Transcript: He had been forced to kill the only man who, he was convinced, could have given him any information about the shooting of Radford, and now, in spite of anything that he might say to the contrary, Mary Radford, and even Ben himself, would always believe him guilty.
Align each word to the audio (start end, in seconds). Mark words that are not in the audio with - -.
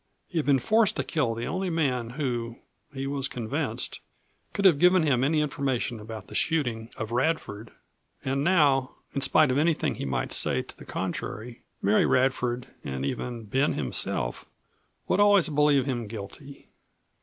He 0.27 0.39
had 0.39 0.47
been 0.47 0.57
forced 0.57 0.95
to 0.95 1.03
kill 1.03 1.35
the 1.35 1.45
only 1.45 1.69
man 1.69 2.11
who, 2.17 2.57
he 2.91 3.05
was 3.05 3.27
convinced, 3.27 3.99
could 4.51 4.65
have 4.65 4.79
given 4.79 5.03
him 5.03 5.23
any 5.23 5.41
information 5.41 5.99
about 5.99 6.25
the 6.25 6.33
shooting 6.33 6.89
of 6.97 7.11
Radford, 7.11 7.69
and 8.25 8.43
now, 8.43 8.95
in 9.13 9.21
spite 9.21 9.51
of 9.51 9.59
anything 9.59 9.93
that 9.93 9.99
he 9.99 10.05
might 10.05 10.31
say 10.31 10.63
to 10.63 10.75
the 10.75 10.85
contrary, 10.85 11.61
Mary 11.83 12.07
Radford, 12.07 12.65
and 12.83 13.05
even 13.05 13.43
Ben 13.43 13.73
himself, 13.73 14.45
would 15.07 15.19
always 15.19 15.49
believe 15.49 15.85
him 15.85 16.07
guilty. 16.07 16.67